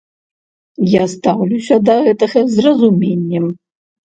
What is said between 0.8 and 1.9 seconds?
Я стаўлюся